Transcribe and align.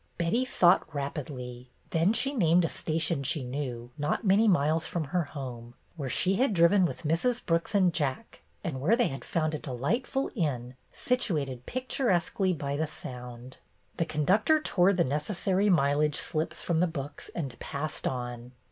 Betty 0.17 0.45
thought 0.45 0.91
rapidly. 0.95 1.69
Then 1.91 2.11
she 2.11 2.33
named 2.33 2.65
a 2.65 2.69
station 2.69 3.21
she 3.21 3.43
knew, 3.43 3.91
not 3.99 4.23
many 4.25 4.47
miles 4.47 4.87
from 4.87 5.03
her 5.03 5.25
home, 5.25 5.75
where 5.95 6.09
she 6.09 6.37
had 6.37 6.55
driven 6.55 6.85
with 6.85 7.03
Mrs. 7.03 7.45
Brooks 7.45 7.75
and 7.75 7.93
Jack 7.93 8.41
and 8.63 8.81
where 8.81 8.95
they 8.95 9.09
had 9.09 9.23
found 9.23 9.53
a 9.53 9.59
delight 9.59 10.07
ful 10.07 10.31
inn, 10.33 10.73
situated 10.91 11.67
picturesquely 11.67 12.51
by 12.51 12.75
the 12.77 12.87
Sound. 12.87 13.57
The 13.97 14.05
conductor 14.05 14.59
tore 14.59 14.91
the 14.91 15.03
necessary 15.03 15.69
mileage 15.69 16.17
slips 16.17 16.63
from 16.63 16.79
the 16.79 16.87
books 16.87 17.29
and 17.35 17.59
passed 17.59 18.07
on. 18.07 18.53